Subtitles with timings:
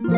[0.00, 0.12] 皆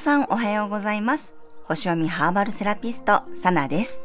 [0.00, 1.34] さんおはようございます。
[1.62, 4.02] 星読みハーバルセラピスト、サナです。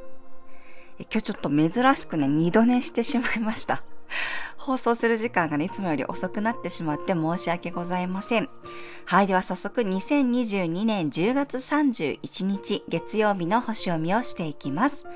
[0.99, 3.81] 今日ちょっと珍しくね、二度寝してしまいました。
[4.55, 8.48] 放送する時間がね、いつもより遅くなってしまって申し訳ございません。
[9.05, 15.08] はい、では早速2022年10月31日月曜日の星読みをしていきます。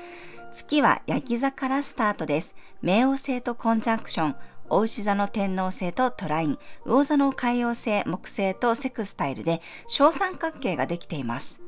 [0.52, 2.56] 月は焼き座からスタートです。
[2.82, 4.36] 冥王星とコンジャンクション、
[4.70, 11.62] お牛座の天王星とトライン、魚座の海洋星、木星とセクスタイルで小三角形ができています。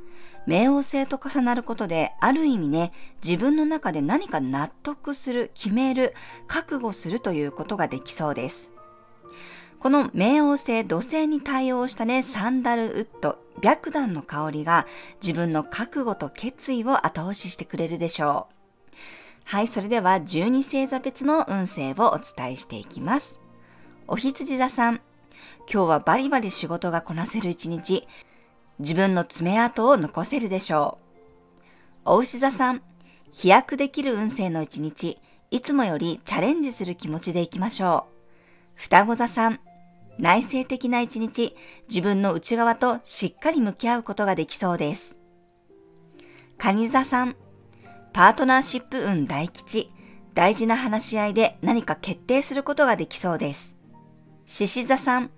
[0.46, 6.14] 冥王星と重なることで、ある意味ね、自分の中で何か納得する、決める、
[6.46, 8.70] 覚悟するということができそうです。
[9.78, 14.86] この冥王星、土星に対応したね、サンダルウッド、白檀の香りが
[15.20, 18.57] 自分の覚悟と決意を後押ししてくれるでしょう。
[19.50, 23.40] はい、それでは12星座別の運勢をお伝えしていきます。
[24.06, 25.00] お羊座さん、
[25.72, 28.06] 今日はバリバリ仕事がこなせる一日、
[28.78, 30.98] 自分の爪痕を残せるでしょ
[32.04, 32.10] う。
[32.10, 32.82] お牛座さん、
[33.32, 35.18] 飛躍できる運勢の一日、
[35.50, 38.12] いつもよりチャレンジする気持ちでいきましょう。
[38.74, 39.60] 双子座さん、
[40.18, 41.56] 内省的な一日、
[41.88, 45.16] 自分の内側としっかり向き合うことができそうです。
[46.58, 47.34] 蟹座さん、
[48.18, 49.92] パートナーシップ運大吉、
[50.34, 53.76] 大事な話し合いで何か決定することができそうです。
[54.44, 55.30] 獅子座さん、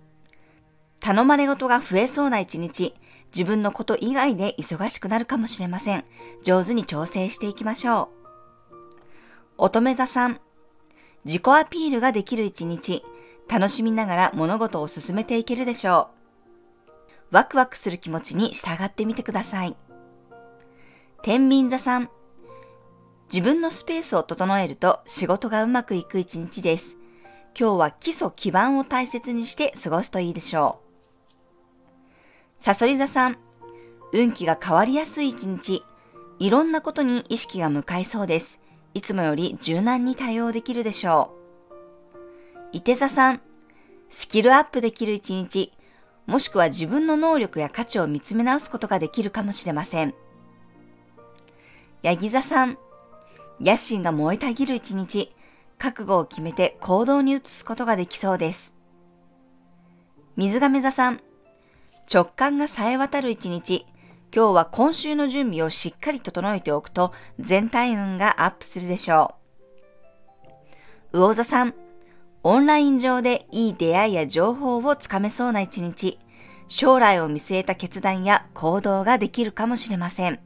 [0.98, 2.94] 頼まれ事が増えそうな一日、
[3.36, 6.06] 自分のこと以外で忙しくなるかもしれません。
[6.42, 8.08] 上手に調整していきましょ
[8.72, 8.76] う。
[9.58, 10.40] 乙女座さん、
[11.26, 13.04] 自己アピールができる一日、
[13.46, 16.08] 楽しみながら物事を進めていけるでしょ
[17.30, 17.34] う。
[17.36, 19.76] ワクワクする気持ちに従ってみてください。
[21.22, 22.08] 天秤座さん、
[23.32, 26.96] 自分のスペースを整えると仕事がうまくいく一日です。
[27.56, 30.80] 今日は基礎基盤を大切にして過ごすといいでしょ
[32.58, 32.62] う。
[32.62, 33.38] サソリ座さん、
[34.12, 35.84] 運気が変わりやすい一日、
[36.40, 38.58] いろんなことに意識が向かいそうです。
[38.94, 41.32] いつもより柔軟に対応できるでしょ
[42.72, 42.76] う。
[42.78, 43.40] 伊手座さん、
[44.08, 45.72] スキルアップできる一日、
[46.26, 50.14] もしくは自分の能力や価値を見つめ直すことができるかもしれません。
[52.02, 52.76] ヤギ座さん、
[53.60, 55.34] 野心が燃えたぎる一日、
[55.78, 58.74] 覚悟を決めて行動に移すことができそうです。
[60.36, 61.20] 水亀座さん、
[62.12, 63.86] 直感が冴え渡る一日、
[64.34, 69.34] 今日は今週の準備をしっかり整えておくと全体運がアップするでしょ
[71.12, 71.18] う。
[71.18, 71.74] 魚座さん、
[72.42, 76.18] オンライン上でいい出会いや情報をつかめそうな一日、
[76.68, 80.40] 将来を見据えた決断や行動ができるかもしれません。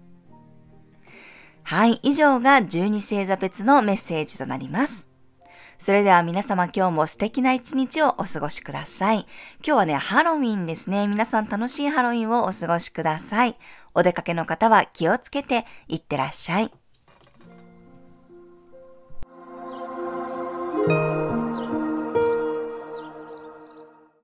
[1.65, 5.09] はい、以上が12星座別のメッセージとなります。
[5.79, 9.21] それでは皆様今日も素敵な一日をお過ごしください。
[9.21, 9.27] 今
[9.65, 11.09] 日はね、ハロウィンですね。
[11.09, 13.57] 皆さん楽しいハロウィンをお過ごしください。
[13.95, 16.84] お出かけの方は気をつけていってらっしゃい。